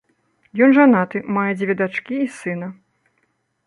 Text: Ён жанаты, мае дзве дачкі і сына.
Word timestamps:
Ён 0.67 0.73
жанаты, 0.77 1.23
мае 1.37 1.45
дзве 1.61 1.73
дачкі 1.85 2.15
і 2.25 2.35
сына. 2.43 2.67